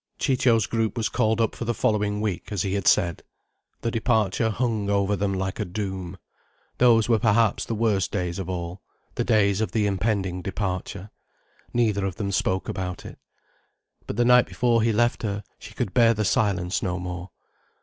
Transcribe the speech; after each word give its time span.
Ciccio's 0.17 0.65
group 0.65 0.97
was 0.97 1.09
called 1.09 1.39
up 1.39 1.53
for 1.53 1.65
the 1.65 1.75
following 1.75 2.21
week, 2.21 2.51
as 2.51 2.63
he 2.63 2.73
had 2.73 2.87
said. 2.87 3.21
The 3.81 3.91
departure 3.91 4.49
hung 4.49 4.89
over 4.89 5.15
them 5.15 5.31
like 5.31 5.59
a 5.59 5.63
doom. 5.63 6.17
Those 6.79 7.07
were 7.07 7.19
perhaps 7.19 7.65
the 7.65 7.75
worst 7.75 8.11
days 8.11 8.39
of 8.39 8.49
all: 8.49 8.81
the 9.13 9.23
days 9.23 9.61
of 9.61 9.73
the 9.73 9.85
impending 9.85 10.41
departure. 10.41 11.11
Neither 11.71 12.03
of 12.07 12.15
them 12.15 12.31
spoke 12.31 12.67
about 12.67 13.05
it. 13.05 13.19
But 14.07 14.15
the 14.17 14.25
night 14.25 14.47
before 14.47 14.81
he 14.81 14.91
left 14.91 15.23
she 15.59 15.75
could 15.75 15.93
bear 15.93 16.15
the 16.15 16.25
silence 16.25 16.81
no 16.81 16.97
more. 16.97 17.29